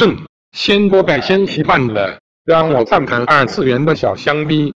[0.00, 0.16] 正，
[0.52, 4.72] 先多盖先稀饭了，让我看看二次元的小香逼。